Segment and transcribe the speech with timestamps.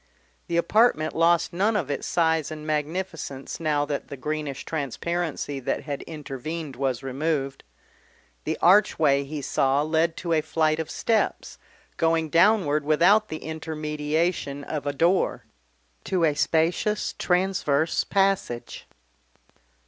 [0.47, 5.83] The apartment lost none of its size and magnificence now that the greenish transparency that
[5.83, 7.63] had intervened was removed.
[8.43, 11.59] The archway he saw led to a flight of steps,
[11.97, 15.45] going downward without the intermediation of a door,
[16.05, 18.87] to a spacious transverse passage.